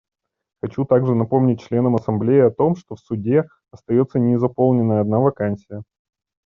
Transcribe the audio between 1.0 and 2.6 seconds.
напомнить членам Ассамблеи о